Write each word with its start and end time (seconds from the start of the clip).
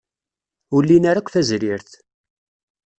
Ur 0.75 0.83
lin 0.87 1.03
ara 1.09 1.19
akk 1.21 1.29
tazrirt. 1.33 1.91